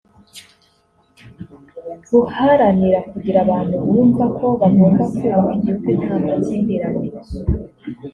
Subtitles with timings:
[2.09, 7.07] guharanira kugira abantu bumva ko bagomba kubaka igihugu nta makimbirane